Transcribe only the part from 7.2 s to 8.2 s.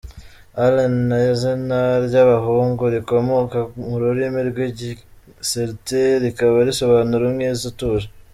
“Umwiza utuje”.